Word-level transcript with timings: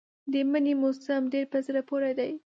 د 0.31 0.33
مني 0.51 0.73
موسم 0.81 1.21
ډېر 1.33 1.45
په 1.53 1.59
زړه 1.67 1.81
پورې 1.89 2.11
دی. 2.19 2.31